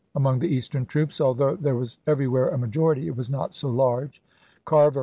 [0.15, 4.19] among the Eastern troops, although there was everywhere a majority, it was not so large.
[4.65, 4.99] Carver i864.